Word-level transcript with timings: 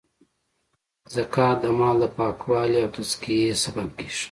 زکات 1.13 1.57
د 1.63 1.65
مال 1.79 1.95
د 2.01 2.05
پاکوالې 2.17 2.77
او 2.83 2.89
تذکیې 2.95 3.49
سبب 3.63 3.89
کیږی. 3.97 4.19